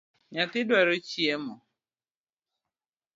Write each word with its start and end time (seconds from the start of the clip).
Nyathi 0.31 0.59
dwaro 0.67 0.95
chiemo 1.09 1.55